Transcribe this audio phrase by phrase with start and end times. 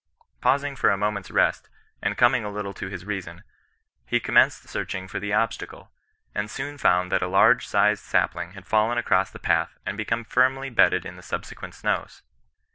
[0.41, 1.69] Pausing for a moment's rest,
[2.01, 3.43] and coming a little to his reason,
[4.03, 5.91] he commenced searching for the obstacle,
[6.33, 10.23] and soon found that a large sized sapling had fallen across the path and become
[10.25, 12.23] firmly bedded in the subse quent snows.